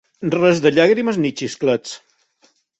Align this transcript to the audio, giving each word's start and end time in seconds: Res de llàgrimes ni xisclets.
Res 0.35 0.61
de 0.63 0.71
llàgrimes 0.77 1.21
ni 1.25 1.33
xisclets. 1.43 1.95